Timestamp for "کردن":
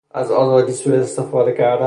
1.53-1.71